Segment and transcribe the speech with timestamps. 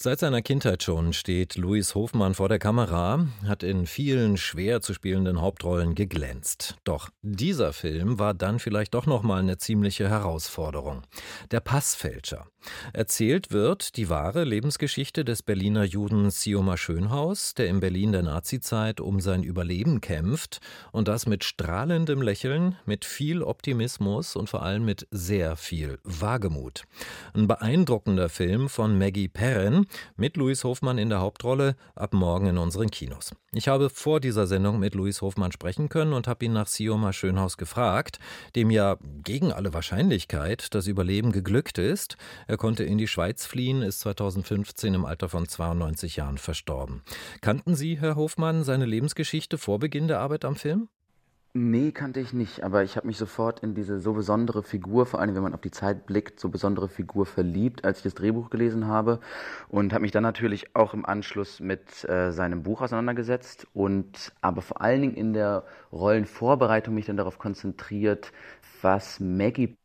[0.00, 4.94] Seit seiner Kindheit schon steht Louis Hofmann vor der Kamera, hat in vielen schwer zu
[4.94, 6.76] spielenden Hauptrollen geglänzt.
[6.84, 11.02] Doch dieser Film war dann vielleicht doch noch mal eine ziemliche Herausforderung.
[11.50, 12.46] Der Passfälscher.
[12.92, 19.00] Erzählt wird die wahre Lebensgeschichte des Berliner Juden Sioma Schönhaus, der in Berlin der Nazizeit
[19.00, 20.60] um sein Überleben kämpft
[20.92, 26.84] und das mit strahlendem Lächeln, mit viel Optimismus und vor allem mit sehr viel Wagemut.
[27.34, 32.58] Ein beeindruckender Film von Maggie Perrin, mit Louis Hofmann in der Hauptrolle ab morgen in
[32.58, 33.34] unseren Kinos.
[33.52, 37.12] Ich habe vor dieser Sendung mit Louis Hofmann sprechen können und habe ihn nach Sioma
[37.12, 38.18] Schönhaus gefragt,
[38.56, 42.16] dem ja gegen alle Wahrscheinlichkeit das Überleben geglückt ist.
[42.46, 47.02] Er konnte in die Schweiz fliehen, ist 2015 im Alter von 92 Jahren verstorben.
[47.40, 50.88] Kannten Sie, Herr Hofmann, seine Lebensgeschichte vor Beginn der Arbeit am Film?
[51.54, 55.18] Nee, kannte ich nicht, aber ich habe mich sofort in diese so besondere Figur, vor
[55.20, 58.50] allem wenn man auf die Zeit blickt, so besondere Figur verliebt, als ich das Drehbuch
[58.50, 59.18] gelesen habe
[59.68, 64.62] und habe mich dann natürlich auch im Anschluss mit äh, seinem Buch auseinandergesetzt und aber
[64.62, 68.30] vor allen Dingen in der Rollenvorbereitung mich dann darauf konzentriert,
[68.82, 69.76] was Maggie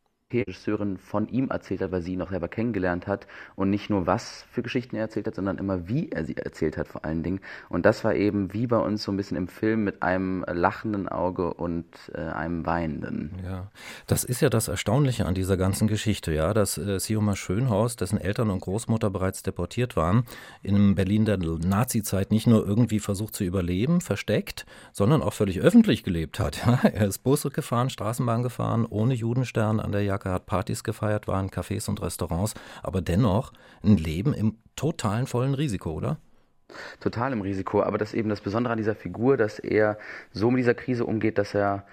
[0.42, 4.08] Regisseurin von ihm erzählt hat, weil sie ihn auch selber kennengelernt hat und nicht nur
[4.08, 7.24] was für Geschichten er erzählt hat, sondern immer wie er sie erzählt hat vor allen
[7.24, 7.40] Dingen.
[7.70, 11.08] Und das war eben wie bei uns so ein bisschen im Film mit einem lachenden
[11.08, 13.32] Auge und äh, einem weinenden.
[13.44, 13.68] Ja,
[14.08, 18.20] das ist ja das Erstaunliche an dieser ganzen Geschichte, ja, dass äh, Sioma Schönhaus, dessen
[18.20, 20.24] Eltern und Großmutter bereits deportiert waren,
[20.62, 26.04] in Berlin der Nazizeit nicht nur irgendwie versucht zu überleben, versteckt, sondern auch völlig öffentlich
[26.04, 26.66] gelebt hat.
[26.66, 26.80] Ja?
[26.84, 31.28] Er ist Busse gefahren, Straßenbahn gefahren, ohne Judenstern an der Jacke er hat Partys gefeiert,
[31.28, 36.18] war in Cafés und Restaurants, aber dennoch ein Leben im totalen vollen Risiko, oder?
[37.00, 39.98] Total im Risiko, aber das ist eben das Besondere an dieser Figur, dass er
[40.32, 41.86] so mit dieser Krise umgeht, dass er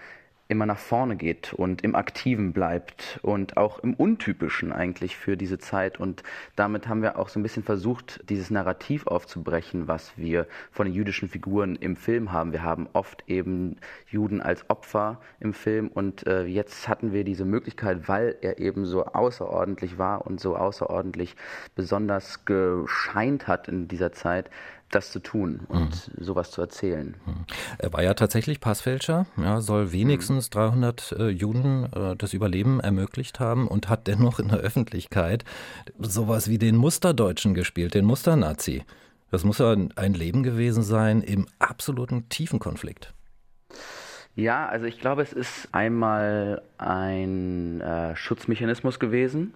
[0.50, 5.58] immer nach vorne geht und im Aktiven bleibt und auch im Untypischen eigentlich für diese
[5.58, 6.00] Zeit.
[6.00, 6.24] Und
[6.56, 10.94] damit haben wir auch so ein bisschen versucht, dieses Narrativ aufzubrechen, was wir von den
[10.94, 12.50] jüdischen Figuren im Film haben.
[12.52, 13.76] Wir haben oft eben
[14.08, 18.86] Juden als Opfer im Film und äh, jetzt hatten wir diese Möglichkeit, weil er eben
[18.86, 21.36] so außerordentlich war und so außerordentlich
[21.76, 24.50] besonders gescheint hat in dieser Zeit,
[24.90, 26.24] das zu tun und mhm.
[26.24, 27.14] sowas zu erzählen.
[27.26, 27.44] Mhm.
[27.78, 30.54] Er war ja tatsächlich Passfälscher, ja, soll wenigstens mhm.
[30.54, 35.44] 300 äh, Juden äh, das Überleben ermöglicht haben und hat dennoch in der Öffentlichkeit
[35.98, 38.84] sowas wie den Musterdeutschen gespielt, den Musternazi.
[39.30, 43.14] Das muss ja ein Leben gewesen sein im absoluten tiefen Konflikt.
[44.34, 49.54] Ja, also ich glaube, es ist einmal ein äh, Schutzmechanismus gewesen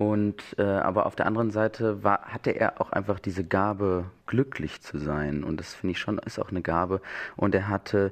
[0.00, 4.80] und äh, aber auf der anderen Seite war, hatte er auch einfach diese Gabe, glücklich
[4.80, 5.44] zu sein.
[5.44, 7.02] Und das finde ich schon ist auch eine Gabe.
[7.36, 8.10] Und er hatte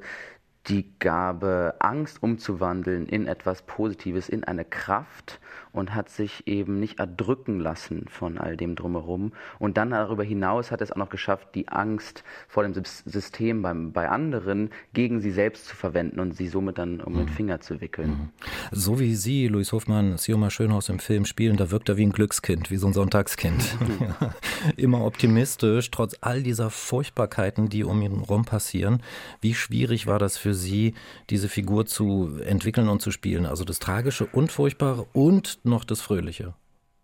[0.66, 5.40] die Gabe, Angst umzuwandeln in etwas Positives, in eine Kraft
[5.72, 9.32] und hat sich eben nicht erdrücken lassen von all dem drumherum.
[9.58, 13.62] Und dann darüber hinaus hat er es auch noch geschafft, die Angst vor dem System
[13.62, 17.28] beim, bei anderen gegen sie selbst zu verwenden und sie somit dann um den mhm.
[17.28, 18.10] Finger zu wickeln.
[18.10, 18.28] Mhm.
[18.72, 22.12] So wie Sie, Luis Hofmann, Sioma Schönhaus im Film spielen, da wirkt er wie ein
[22.12, 23.76] Glückskind, wie so ein Sonntagskind.
[24.76, 29.02] Immer optimistisch, trotz all dieser Furchtbarkeiten, die um ihn herum passieren.
[29.40, 30.94] Wie schwierig war das für Sie,
[31.30, 33.46] diese Figur zu entwickeln und zu spielen?
[33.46, 36.54] Also das Tragische und Furchtbare und noch das Fröhliche.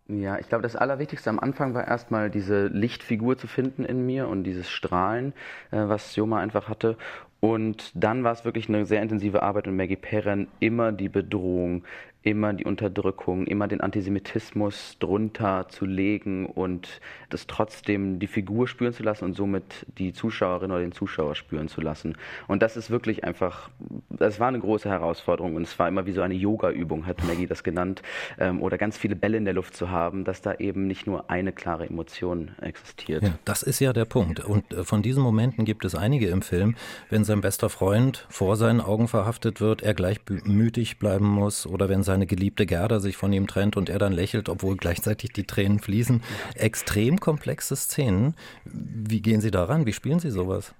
[0.06, 4.28] Ja, ich glaube, das Allerwichtigste am Anfang war erstmal diese Lichtfigur zu finden in mir
[4.28, 5.32] und dieses Strahlen,
[5.70, 6.98] äh, was Joma einfach hatte.
[7.40, 11.84] Und dann war es wirklich eine sehr intensive Arbeit mit Maggie Perren, immer die Bedrohung,
[12.24, 18.94] immer die Unterdrückung, immer den Antisemitismus drunter zu legen und das trotzdem die Figur spüren
[18.94, 22.16] zu lassen und somit die Zuschauerin oder den Zuschauer spüren zu lassen.
[22.48, 23.68] Und das ist wirklich einfach,
[24.08, 27.46] das war eine große Herausforderung und es war immer wie so eine Yoga-Übung, hat Maggie
[27.46, 28.00] das genannt,
[28.38, 31.28] ähm, oder ganz viele Bälle in der Luft zu haben, dass da eben nicht nur
[31.30, 33.22] eine klare Emotion existiert.
[33.22, 34.40] Ja, das ist ja der Punkt.
[34.40, 36.74] Und äh, von diesen Momenten gibt es einige im Film,
[37.10, 42.02] wenn sein bester Freund vor seinen Augen verhaftet wird, er gleichmütig bleiben muss oder wenn
[42.14, 45.80] seine geliebte Gerda sich von ihm trennt und er dann lächelt, obwohl gleichzeitig die Tränen
[45.80, 46.22] fließen.
[46.54, 48.36] Extrem komplexe Szenen.
[48.64, 49.84] Wie gehen Sie daran?
[49.84, 50.72] Wie spielen Sie sowas?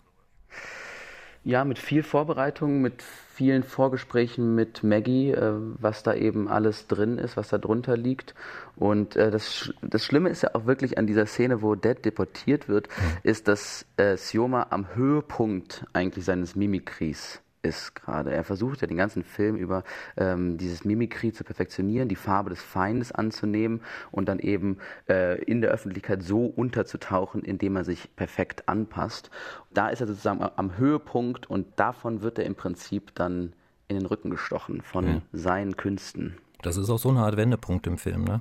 [1.42, 7.18] Ja, mit viel Vorbereitung, mit vielen Vorgesprächen mit Maggie, äh, was da eben alles drin
[7.18, 8.36] ist, was da drunter liegt.
[8.76, 12.68] Und äh, das, das Schlimme ist ja auch wirklich an dieser Szene, wo Dad deportiert
[12.68, 13.02] wird, mhm.
[13.24, 18.32] ist, dass äh, Sioma am Höhepunkt eigentlich seines Mimikries ist gerade.
[18.32, 19.84] Er versucht ja den ganzen Film über
[20.16, 23.80] ähm, dieses Mimikry zu perfektionieren, die Farbe des Feindes anzunehmen
[24.10, 24.78] und dann eben
[25.08, 29.30] äh, in der Öffentlichkeit so unterzutauchen, indem er sich perfekt anpasst.
[29.72, 33.54] Da ist er sozusagen am Höhepunkt und davon wird er im Prinzip dann
[33.88, 35.22] in den Rücken gestochen von ja.
[35.32, 36.36] seinen Künsten.
[36.62, 38.40] Das ist auch so eine Art Wendepunkt im Film, ne?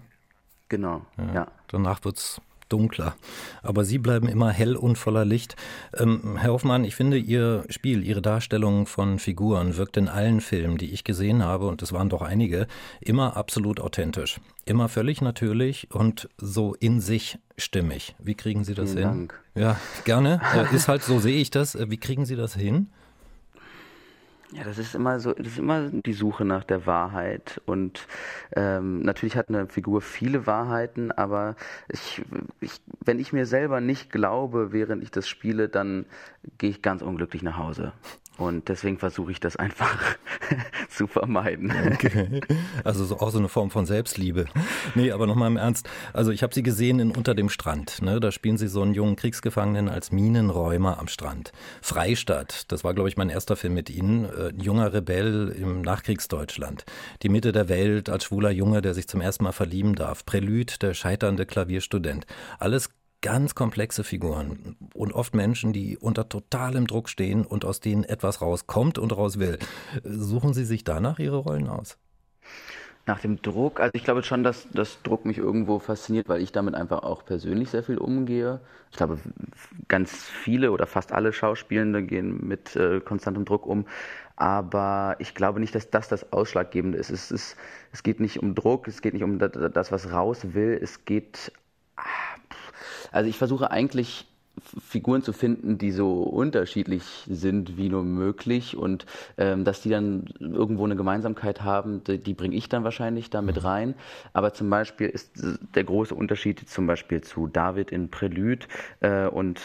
[0.69, 1.33] Genau, ja.
[1.33, 1.47] ja.
[1.67, 2.41] Danach wird es
[2.73, 3.15] dunkler.
[3.61, 5.55] Aber Sie bleiben immer hell und voller Licht.
[5.95, 10.77] Ähm, Herr Hoffmann, ich finde Ihr Spiel, Ihre Darstellung von Figuren wirkt in allen Filmen,
[10.77, 12.67] die ich gesehen habe, und es waren doch einige,
[12.99, 14.39] immer absolut authentisch.
[14.65, 18.15] Immer völlig natürlich und so in sich stimmig.
[18.19, 19.27] Wie kriegen Sie das Vielen hin?
[19.27, 19.43] Dank.
[19.55, 20.41] Ja, gerne.
[20.55, 21.75] Äh, ist halt so, sehe ich das.
[21.75, 22.87] Äh, wie kriegen Sie das hin?
[24.55, 27.59] Ja, das ist immer so, das ist immer die Suche nach der Wahrheit.
[27.65, 28.07] Und
[28.55, 31.55] ähm, natürlich hat eine Figur viele Wahrheiten, aber
[31.89, 32.23] ich,
[32.61, 36.05] ich, wenn ich mir selber nicht glaube, während ich das spiele, dann
[36.59, 37.93] gehe ich ganz unglücklich nach Hause.
[38.37, 40.17] Und deswegen versuche ich das einfach
[40.89, 41.71] zu vermeiden.
[41.93, 42.41] Okay.
[42.83, 44.45] Also so, auch so eine Form von Selbstliebe.
[44.95, 45.87] Nee, aber nochmal im Ernst.
[46.13, 48.01] Also ich habe Sie gesehen in Unter dem Strand.
[48.01, 48.19] Ne?
[48.19, 51.51] Da spielen Sie so einen jungen Kriegsgefangenen als Minenräumer am Strand.
[51.81, 54.25] Freistadt, das war, glaube ich, mein erster Film mit Ihnen.
[54.25, 56.85] Äh, ein junger Rebell im Nachkriegsdeutschland.
[57.21, 60.25] Die Mitte der Welt als schwuler Junge, der sich zum ersten Mal verlieben darf.
[60.25, 62.25] Prälude, der scheiternde Klavierstudent.
[62.57, 62.89] Alles
[63.23, 68.41] ganz komplexe Figuren und oft Menschen, die unter totalem Druck stehen und aus denen etwas
[68.41, 69.57] rauskommt und raus will.
[70.03, 71.97] Suchen Sie sich danach Ihre Rollen aus?
[73.05, 76.51] Nach dem Druck, also ich glaube schon, dass das Druck mich irgendwo fasziniert, weil ich
[76.51, 78.61] damit einfach auch persönlich sehr viel umgehe.
[78.91, 79.17] Ich glaube,
[79.87, 83.85] ganz viele oder fast alle Schauspielende gehen mit äh, konstantem Druck um.
[84.35, 87.09] Aber ich glaube nicht, dass das das Ausschlaggebende ist.
[87.09, 87.57] Es, ist.
[87.91, 90.79] es geht nicht um Druck, es geht nicht um das, was raus will.
[90.81, 91.51] Es geht
[93.13, 94.25] also ich versuche eigentlich
[94.87, 99.05] Figuren zu finden, die so unterschiedlich sind wie nur möglich und
[99.37, 103.55] ähm, dass die dann irgendwo eine Gemeinsamkeit haben, die, die bringe ich dann wahrscheinlich damit
[103.55, 103.61] mhm.
[103.61, 103.95] rein.
[104.31, 105.31] Aber zum Beispiel ist
[105.75, 108.67] der große Unterschied zum Beispiel zu David in Prelude
[108.99, 109.59] äh, und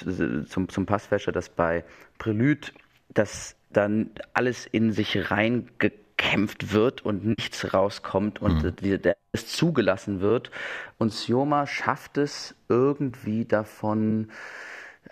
[0.48, 1.84] zum, zum Passfäscher, dass bei
[2.16, 2.68] Prelude
[3.12, 9.00] das dann alles in sich reingekommen gekämpft wird und nichts rauskommt und mhm.
[9.00, 10.50] der es zugelassen wird.
[10.98, 14.30] Und Sioma schafft es irgendwie davon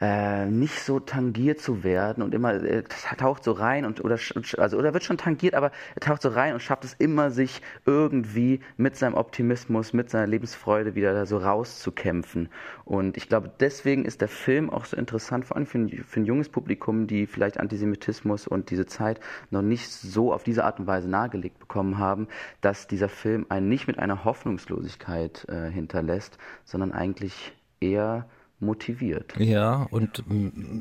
[0.00, 2.82] äh, nicht so tangiert zu werden und immer äh,
[3.16, 4.18] taucht so rein und oder
[4.58, 7.62] also oder wird schon tangiert, aber er taucht so rein und schafft es immer sich
[7.86, 12.48] irgendwie mit seinem Optimismus, mit seiner Lebensfreude wieder da so rauszukämpfen.
[12.84, 16.20] Und ich glaube, deswegen ist der Film auch so interessant, vor allem für ein, für
[16.20, 19.20] ein junges Publikum, die vielleicht Antisemitismus und diese Zeit
[19.50, 22.28] noch nicht so auf diese Art und Weise nahegelegt bekommen haben,
[22.60, 28.26] dass dieser Film einen nicht mit einer Hoffnungslosigkeit äh, hinterlässt, sondern eigentlich eher
[28.60, 29.34] motiviert.
[29.38, 30.24] Ja, und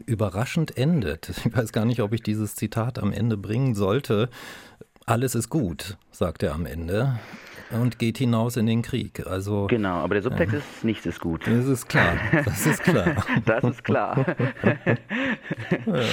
[0.06, 1.31] überraschend endet.
[1.45, 4.30] Ich weiß gar nicht, ob ich dieses Zitat am Ende bringen sollte.
[5.06, 7.19] Alles ist gut, sagt er am Ende
[7.72, 9.25] und geht hinaus in den Krieg.
[9.25, 11.42] Also genau, aber der Subtext äh, ist nichts ist gut.
[11.45, 12.18] Das ist klar.
[12.44, 13.25] Das ist klar.
[13.45, 14.25] das ist klar.
[15.86, 15.94] ja,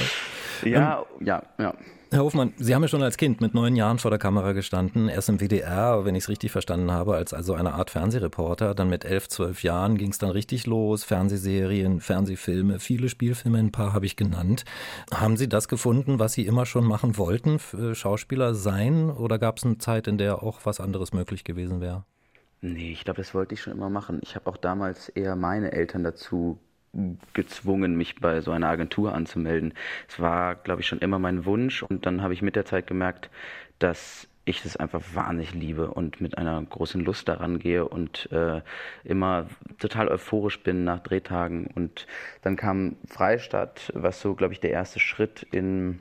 [0.71, 1.43] ja, ja.
[1.59, 1.75] ja.
[2.13, 5.09] Herr Hofmann, Sie haben ja schon als Kind mit neun Jahren vor der Kamera gestanden,
[5.09, 8.75] erst im WDR, wenn ich es richtig verstanden habe, als also eine Art Fernsehreporter.
[8.75, 13.73] Dann mit elf, zwölf Jahren ging es dann richtig los, Fernsehserien, Fernsehfilme, viele Spielfilme, ein
[13.73, 14.67] paar habe ich genannt.
[15.11, 17.59] Haben Sie das gefunden, was Sie immer schon machen wollten,
[17.95, 19.11] Schauspieler sein?
[19.11, 22.05] Oder gab es eine Zeit, in der auch was anderes möglich gewesen wäre?
[22.61, 24.21] Nee, ich glaube, das wollte ich schon immer machen.
[24.23, 26.59] Ich habe auch damals eher meine Eltern dazu
[27.33, 29.75] gezwungen, mich bei so einer Agentur anzumelden.
[30.09, 32.87] Es war, glaube ich, schon immer mein Wunsch und dann habe ich mit der Zeit
[32.87, 33.31] gemerkt,
[33.79, 38.61] dass ich das einfach wahnsinnig liebe und mit einer großen Lust daran gehe und äh,
[39.05, 39.47] immer
[39.79, 41.69] total euphorisch bin nach Drehtagen.
[41.69, 42.07] Und
[42.43, 46.01] dann kam Freistadt, was so, glaube ich, der erste Schritt in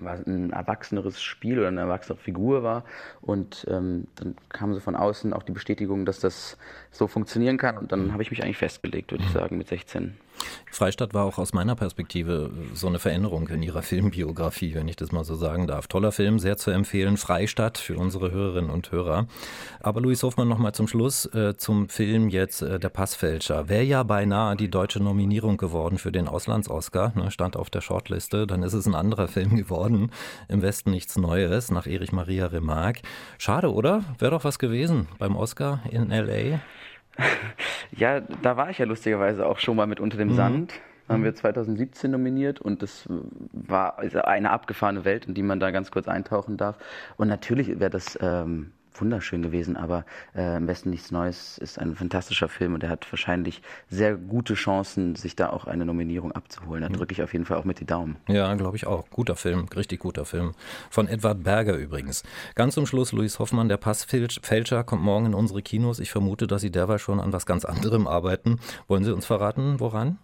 [0.00, 2.84] was ein erwachseneres Spiel oder eine erwachsene Figur war.
[3.20, 6.56] Und ähm, dann kam so von außen auch die Bestätigung, dass das
[6.90, 7.78] so funktionieren kann.
[7.78, 10.16] Und dann habe ich mich eigentlich festgelegt, würde ich sagen, mit 16.
[10.70, 15.12] Freistadt war auch aus meiner Perspektive so eine Veränderung in ihrer Filmbiografie, wenn ich das
[15.12, 15.86] mal so sagen darf.
[15.86, 17.16] Toller Film, sehr zu empfehlen.
[17.16, 19.26] Freistadt für unsere Hörerinnen und Hörer.
[19.80, 23.68] Aber Luis Hofmann noch mal zum Schluss äh, zum Film jetzt äh, Der Passfälscher.
[23.68, 28.46] Wäre ja beinahe die deutsche Nominierung geworden für den Auslands-Oscar, ne, stand auf der Shortliste.
[28.46, 30.10] Dann ist es ein anderer Film geworden.
[30.48, 33.02] Im Westen nichts Neues, nach Erich Maria Remarque.
[33.38, 34.04] Schade, oder?
[34.18, 36.60] Wäre doch was gewesen beim Oscar in L.A.
[37.92, 40.34] Ja, da war ich ja lustigerweise auch schon mal mit Unter dem mhm.
[40.34, 40.72] Sand.
[41.08, 43.08] Haben wir 2017 nominiert und das
[43.52, 46.76] war eine abgefahrene Welt, in die man da ganz kurz eintauchen darf.
[47.16, 51.94] Und natürlich wäre das ähm, wunderschön gewesen, aber äh, im Westen nichts Neues ist ein
[51.94, 56.82] fantastischer Film und er hat wahrscheinlich sehr gute Chancen, sich da auch eine Nominierung abzuholen.
[56.82, 58.16] Da drücke ich auf jeden Fall auch mit die Daumen.
[58.28, 59.08] Ja, glaube ich auch.
[59.10, 60.52] Guter Film, richtig guter Film.
[60.90, 62.22] Von Edward Berger übrigens.
[62.54, 65.98] Ganz zum Schluss, Luis Hoffmann, der Passfälscher kommt morgen in unsere Kinos.
[65.98, 68.58] Ich vermute, dass Sie derweil schon an was ganz anderem arbeiten.
[68.88, 70.18] Wollen Sie uns verraten, woran?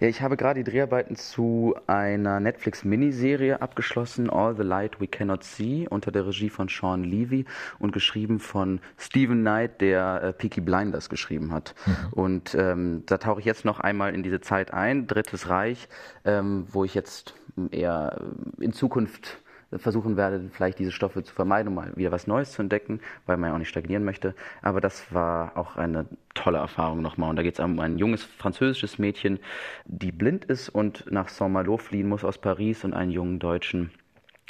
[0.00, 5.42] Ja, ich habe gerade die Dreharbeiten zu einer Netflix-Miniserie abgeschlossen, All the Light We Cannot
[5.42, 7.46] See, unter der Regie von Sean Levy
[7.80, 11.74] und geschrieben von Stephen Knight, der äh, Peaky Blinders geschrieben hat.
[11.84, 12.12] Mhm.
[12.12, 15.88] Und ähm, da tauche ich jetzt noch einmal in diese Zeit ein, Drittes Reich,
[16.24, 17.34] ähm, wo ich jetzt
[17.72, 18.20] eher
[18.60, 19.38] in Zukunft
[19.76, 23.36] versuchen werde, vielleicht diese Stoffe zu vermeiden, um mal wieder was Neues zu entdecken, weil
[23.36, 24.34] man ja auch nicht stagnieren möchte.
[24.62, 27.30] Aber das war auch eine tolle Erfahrung nochmal.
[27.30, 29.38] Und da geht es um ein junges französisches Mädchen,
[29.84, 33.90] die blind ist und nach Saint-Malo fliehen muss aus Paris und einen jungen deutschen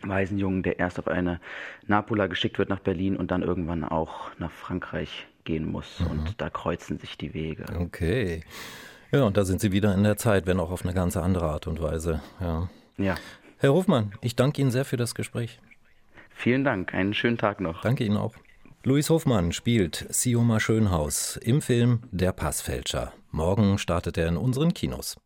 [0.02, 1.40] Waisenjungen, der erst auf eine
[1.87, 6.00] Napola geschickt wird nach Berlin und dann irgendwann auch nach Frankreich gehen muss.
[6.00, 6.06] Mhm.
[6.06, 7.64] Und da kreuzen sich die Wege.
[7.80, 8.42] Okay.
[9.10, 11.46] Ja, und da sind Sie wieder in der Zeit, wenn auch auf eine ganz andere
[11.46, 12.20] Art und Weise.
[12.40, 12.68] Ja.
[12.98, 13.14] Ja.
[13.61, 15.59] Herr Hofmann, ich danke Ihnen sehr für das Gespräch.
[16.31, 17.83] Vielen Dank, einen schönen Tag noch.
[17.83, 18.35] Danke Ihnen auch.
[18.85, 23.12] Luis Hofmann spielt Sioma Schönhaus im Film Der Passfälscher.
[23.33, 25.17] Morgen startet er in unseren Kinos.